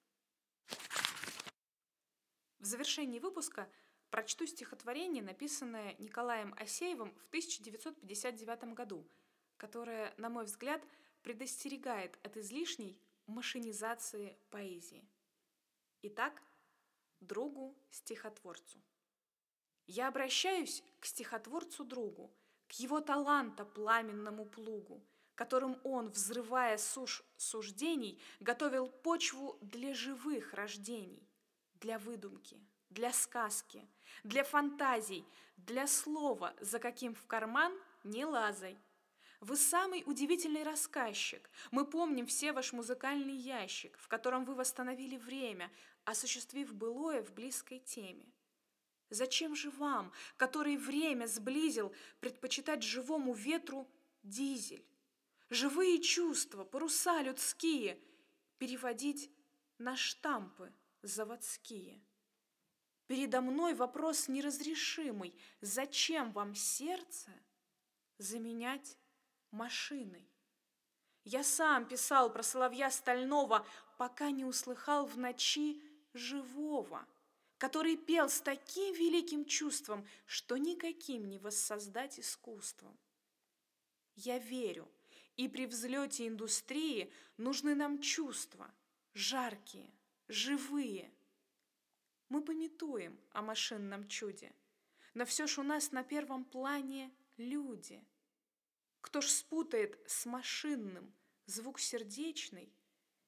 В 2.59 2.65
завершении 2.65 3.19
выпуска 3.19 3.69
прочту 4.13 4.47
стихотворение, 4.47 5.23
написанное 5.23 5.97
Николаем 5.99 6.55
Осеевым 6.59 7.15
в 7.15 7.29
1959 7.29 8.75
году, 8.75 9.09
которое, 9.57 10.13
на 10.19 10.29
мой 10.29 10.45
взгляд, 10.45 10.83
предостерегает 11.23 12.19
от 12.23 12.37
излишней 12.37 13.01
машинизации 13.27 14.37
поэзии. 14.51 15.09
Итак, 16.03 16.43
другу-стихотворцу. 17.21 18.83
Я 19.87 20.09
обращаюсь 20.09 20.85
к 21.01 21.07
стихотворцу-другу, 21.07 22.31
к 22.69 22.73
его 22.73 23.01
таланта 23.01 23.65
пламенному 23.65 24.45
плугу, 24.45 25.03
которым 25.35 25.81
он, 25.85 26.11
взрывая 26.11 26.77
суш 26.77 27.25
суждений, 27.39 28.21
готовил 28.41 28.89
почву 28.91 29.57
для 29.63 29.95
живых 29.95 30.53
рождений, 30.53 31.27
для 31.75 31.99
выдумки, 31.99 32.61
для 32.93 33.13
сказки, 33.13 33.87
для 34.25 34.45
фантазий, 34.45 35.25
для 35.57 35.87
слова, 35.87 36.55
за 36.61 36.79
каким 36.79 37.15
в 37.15 37.27
карман 37.27 37.73
не 38.05 38.25
лазай– 38.25 38.79
вы 39.43 39.57
самый 39.57 40.05
удивительный 40.07 40.63
рассказчик. 40.63 41.51
Мы 41.73 41.85
помним 41.85 42.27
все 42.27 42.53
ваш 42.53 42.73
музыкальный 42.73 43.35
ящик, 43.35 43.99
в 43.99 44.07
котором 44.07 44.45
вы 44.45 44.55
восстановили 44.55 45.17
время, 45.17 45.69
осуществив 46.05 46.73
былое 46.73 47.25
в 47.25 47.33
близкой 47.33 47.81
теме. 47.81 48.33
Зачем 49.11 49.57
же 49.57 49.71
вам, 49.71 50.13
который 50.37 50.77
время 50.77 51.27
сблизил, 51.27 51.93
предпочитать 52.21 52.85
живому 52.85 53.35
ветру 53.35 53.89
дизель? 54.23 54.87
Живые 55.51 56.01
чувства, 56.01 56.63
паруса 56.63 57.21
людские 57.21 57.99
переводить 58.59 59.29
на 59.79 59.97
штампы 59.97 60.73
заводские. 61.03 62.01
Передо 63.07 63.41
мной 63.41 63.75
вопрос 63.75 64.29
неразрешимый. 64.29 65.37
Зачем 65.61 66.33
вам 66.33 66.55
сердце 66.55 67.31
заменять 68.19 68.97
машиной. 69.51 70.29
Я 71.25 71.45
сам 71.45 71.87
писал 71.87 72.33
про 72.33 72.43
соловья 72.43 72.91
стального, 72.91 73.67
пока 73.99 74.31
не 74.31 74.45
услыхал 74.45 75.07
в 75.07 75.17
ночи 75.19 75.83
живого, 76.15 77.07
который 77.59 77.97
пел 77.97 78.29
с 78.29 78.41
таким 78.41 78.95
великим 78.95 79.45
чувством, 79.45 80.07
что 80.27 80.57
никаким 80.57 81.29
не 81.29 81.39
воссоздать 81.39 82.19
искусством. 82.19 82.99
Я 84.15 84.39
верю, 84.39 84.91
и 85.37 85.49
при 85.49 85.67
взлете 85.67 86.27
индустрии 86.27 87.13
нужны 87.37 87.75
нам 87.75 88.01
чувства, 88.01 88.73
жаркие, 89.15 89.91
живые. 90.29 91.13
Мы 92.33 92.43
пометуем 92.43 93.21
о 93.33 93.43
машинном 93.43 94.09
чуде, 94.09 94.53
но 95.15 95.25
все 95.25 95.47
ж 95.47 95.59
у 95.59 95.63
нас 95.63 95.93
на 95.93 96.03
первом 96.03 96.45
плане 96.45 97.11
люди– 97.37 98.03
кто 99.03 99.21
ж 99.21 99.27
спутает 99.27 99.99
с 100.07 100.25
машинным 100.25 101.13
звук 101.47 101.81
сердечный, 101.81 102.73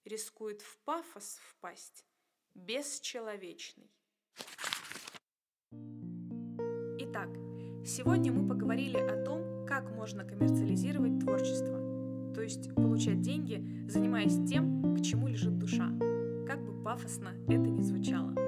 рискует 0.04 0.62
в 0.62 0.78
пафос 0.84 1.38
впасть 1.50 2.06
бесчеловечный. 2.54 3.90
Итак, 7.00 7.28
сегодня 7.84 8.32
мы 8.32 8.48
поговорили 8.48 8.96
о 8.96 9.22
том, 9.24 9.66
как 9.66 9.90
можно 9.90 10.24
коммерциализировать 10.24 11.20
творчество, 11.20 12.32
то 12.34 12.40
есть 12.40 12.74
получать 12.74 13.20
деньги, 13.20 13.86
занимаясь 13.88 14.48
тем, 14.48 14.96
к 14.96 15.02
чему 15.02 15.28
лежит 15.28 15.58
душа, 15.58 15.88
как 16.46 16.64
бы 16.64 16.82
пафосно 16.82 17.34
это 17.48 17.68
ни 17.68 17.82
звучало. 17.82 18.43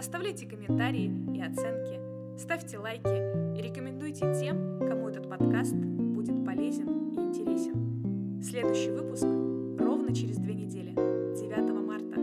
Оставляйте 0.00 0.46
комментарии 0.46 1.12
и 1.36 1.42
оценки, 1.42 2.00
ставьте 2.38 2.78
лайки 2.78 3.58
и 3.58 3.60
рекомендуйте 3.60 4.34
тем, 4.40 4.78
кому 4.78 5.10
этот 5.10 5.28
подкаст 5.28 5.74
будет 5.74 6.42
полезен 6.42 7.10
и 7.10 7.16
интересен. 7.16 8.40
Следующий 8.42 8.92
выпуск 8.92 9.24
ровно 9.24 10.14
через 10.14 10.38
две 10.38 10.54
недели, 10.54 10.94
9 10.94 11.86
марта. 11.86 12.16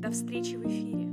До 0.00 0.12
встречи 0.12 0.54
в 0.54 0.64
эфире! 0.64 1.11